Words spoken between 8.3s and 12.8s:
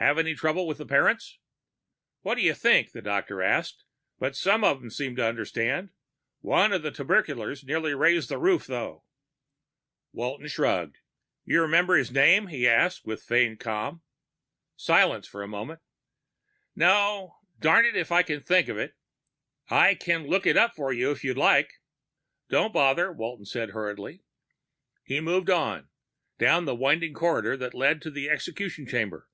roof, though." Walton shuddered. "You remember his name?" he